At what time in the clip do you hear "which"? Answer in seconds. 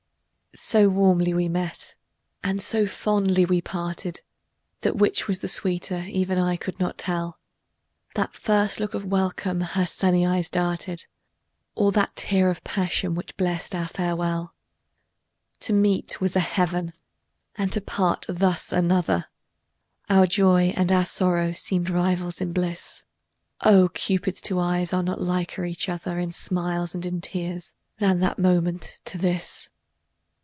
4.97-5.25, 13.15-13.37